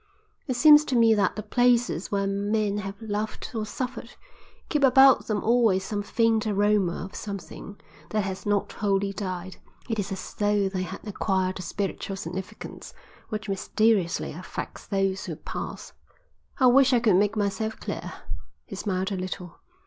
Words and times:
It 0.47 0.55
seems 0.55 0.83
to 0.85 0.95
me 0.95 1.13
that 1.13 1.35
the 1.35 1.43
places 1.43 2.11
where 2.11 2.25
men 2.25 2.79
have 2.79 2.99
loved 3.03 3.51
or 3.53 3.67
suffered 3.67 4.15
keep 4.67 4.83
about 4.83 5.27
them 5.27 5.43
always 5.43 5.83
some 5.83 6.01
faint 6.01 6.47
aroma 6.47 7.05
of 7.05 7.13
something 7.13 7.79
that 8.09 8.23
has 8.23 8.43
not 8.43 8.73
wholly 8.73 9.13
died. 9.13 9.57
It 9.87 9.99
is 9.99 10.11
as 10.11 10.33
though 10.33 10.67
they 10.67 10.81
had 10.81 11.07
acquired 11.07 11.59
a 11.59 11.61
spiritual 11.61 12.15
significance 12.15 12.95
which 13.29 13.47
mysteriously 13.47 14.31
affects 14.31 14.87
those 14.87 15.25
who 15.25 15.35
pass. 15.35 15.93
I 16.57 16.65
wish 16.65 16.93
I 16.93 16.99
could 16.99 17.17
make 17.17 17.37
myself 17.37 17.79
clear." 17.79 18.11
He 18.65 18.75
smiled 18.77 19.11
a 19.11 19.15
little. 19.15 19.59